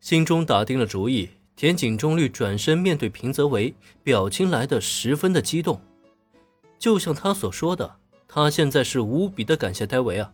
[0.00, 5.80] 心中打定了主意，田井中律转身面对平泽唯，表情来得十分的激动。
[6.78, 7.96] 就像他所说的，
[8.28, 10.32] 他现在是无比的感谢戴维啊，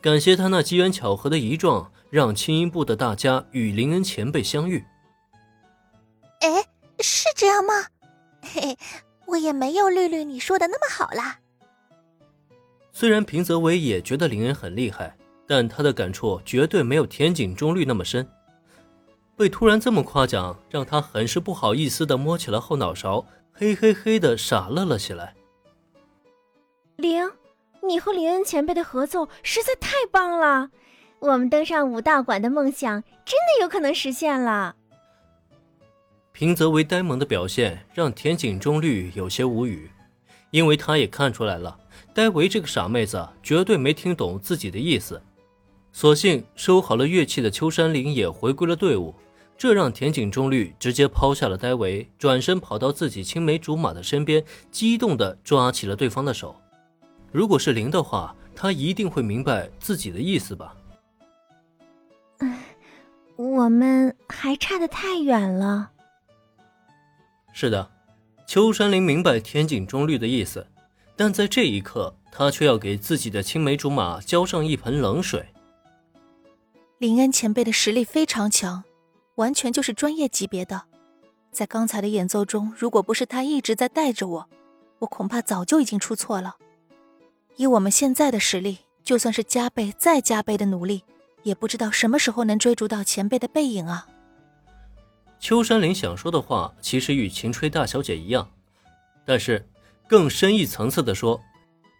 [0.00, 4.84] 感谢他那机缘巧合的一撞，让青音部的大家与林恩前辈相遇。
[6.40, 6.64] 哎，
[7.00, 7.74] 是这样吗？
[8.40, 8.78] 嘿嘿，
[9.26, 11.40] 我也没有绿绿你说的那么好啦。
[12.92, 15.16] 虽然平泽唯也觉得林恩很厉害，
[15.46, 18.26] 但他的感触绝对没有田井中律那么深。
[19.40, 23.24] 被突然这么夸奖，让他很是不好意思的摸起了后脑勺，
[23.54, 25.34] 嘿嘿嘿的傻乐了起来。
[26.96, 27.26] 灵，
[27.82, 30.68] 你和林恩前辈的合奏实在太棒了，
[31.20, 34.76] 我们登上武道馆的梦想真的有可能实现了。
[36.32, 39.90] 平泽唯呆萌的表现让田井中律有些无语，
[40.50, 41.78] 因为他也看出来了。
[42.12, 45.22] 呆维这个傻妹子绝对没听懂自己的意思，
[45.92, 49.14] 索性收好了乐器的秋山林也回归了队伍，
[49.60, 56.56] 这让田井中律直接抛下了戴维，转身跑到自己青梅竹马的身边，激动地抓起了对方的手。
[57.30, 60.74] 如果是林的话，他一定会明白自己的意思吧？
[62.38, 62.56] 嗯，
[63.36, 65.90] 我们还差得太远了。
[67.52, 67.90] 是的，
[68.46, 70.66] 秋山林明白田井中律的意思。
[71.14, 75.44] 但在这一刻，他却要给自己的青梅竹马浇上一盆冷水。
[76.96, 78.84] 林恩前辈的实力非常强，
[79.40, 80.82] 完全就是专业级别的。
[81.50, 84.48] 在刚才的演奏中，如果不是他一直在带着我，
[85.00, 86.56] 我恐怕早就已经出错了。
[87.56, 91.02] 以我们现在的实力，就算是加倍再加倍的努力，
[91.42, 94.06] 也不知道什么时候能追逐到前辈的背影啊！
[95.38, 98.48] 秋山林想说的话，其实与秦吹大小姐一样，
[99.24, 99.66] 但是。
[100.10, 101.40] 更深一层次的说，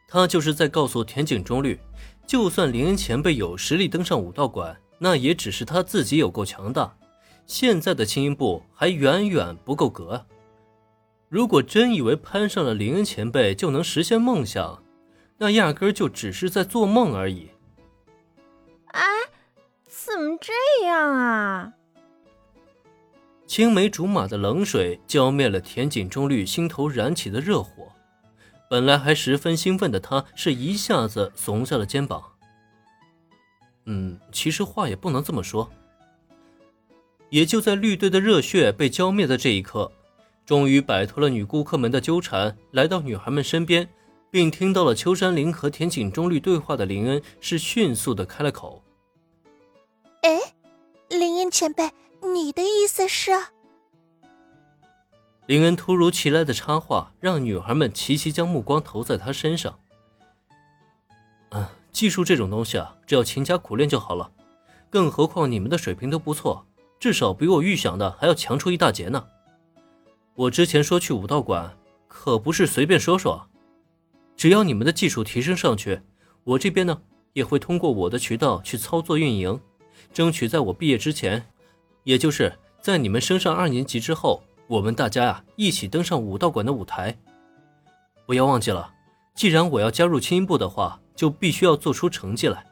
[0.09, 1.79] 他就是在告诉田井中律，
[2.27, 6.93] 就算林恩前辈有实力登上武道馆，那也只是他自己有够强大，
[7.51, 10.25] 现在的青音部还远远不够格。
[11.29, 14.81] 如果真以为攀上了林恩前辈就能实现梦想，
[15.37, 17.51] 那压根就只是在做梦而已。
[18.93, 19.03] 哎，
[19.89, 21.73] 怎么这样啊？
[23.49, 27.89] 青梅竹马的冷水浇灭了田井中律心头燃起的热火。
[28.71, 32.23] 本来还十分兴奋的他，是一下子怂下了肩膀。
[33.87, 35.69] 嗯，其实话也不能这么说。
[37.31, 39.91] 也就在绿队的热血被浇灭的这一刻，
[40.45, 43.89] 终于摆脱了女顾客们的纠缠，来到女孩们身边，
[44.31, 48.83] 并听到了秋山林和田井中律对话的林恩，是迅速的开了口
[50.23, 50.39] ：“哎，
[51.09, 51.91] 林恩前辈，
[52.23, 53.31] 你的意思是？”
[55.47, 59.79] 林恩突如其来的插话，让女孩们齐齐将目光投在他身上。
[61.49, 64.31] 啊，技术这种东西啊，只要勤加苦练就好了。
[64.89, 66.65] 更何况你们的水平都不错，
[67.01, 69.27] 至少比我预想的还要强出一大截呢。
[70.35, 73.49] 我之前说去武道馆，可不是随便说说。
[74.37, 76.01] 只要你们的技术提升上去，
[76.45, 77.01] 我这边呢
[77.33, 79.59] 也会通过我的渠道去操作运营，
[80.13, 81.45] 争取在我毕业之前，
[82.05, 84.43] 也就是在你们升上二年级之后。
[84.67, 87.19] 我们大家呀，一起登上武道馆的舞台。
[88.25, 88.95] 不要忘记了，
[89.35, 92.65] 既然我要加入青音部的话，就必须要做出成绩来。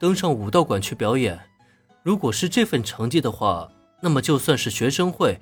[0.00, 1.38] 登上武道馆去表演，
[2.06, 3.68] 如果是这份成绩的话，
[4.00, 5.40] 那么就算是学生会，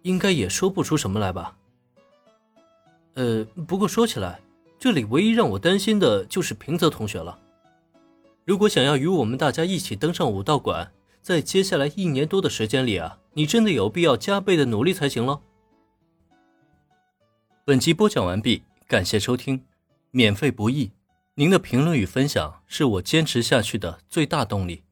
[0.00, 1.54] 应该也说不出什么来吧。
[3.16, 4.40] 呃，不过说起来，
[4.78, 7.38] 这里唯一让我担心的就是平泽同学了。
[8.46, 10.90] 如果想要与我们大家一起登上武道馆，
[11.20, 13.18] 在接下来一年多的时间里啊。
[13.34, 15.42] 你真的有必要加倍的努力才行了。
[17.66, 19.62] 本集播讲完毕，感谢收听，
[20.12, 20.92] 免费不易，
[21.34, 24.84] 您的评论与分享是我坚持下去的最大动力。